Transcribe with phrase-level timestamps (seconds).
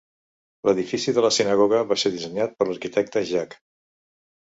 [0.69, 3.59] L'edifici de la sinagoga, va ser dissenyat per l'arquitecte Jac.